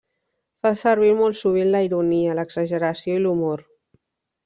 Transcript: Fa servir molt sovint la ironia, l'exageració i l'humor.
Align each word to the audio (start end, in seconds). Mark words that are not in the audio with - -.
Fa 0.65 0.71
servir 0.79 1.11
molt 1.19 1.39
sovint 1.43 1.71
la 1.77 1.83
ironia, 1.89 2.39
l'exageració 2.43 3.19
i 3.19 3.25
l'humor. 3.27 3.67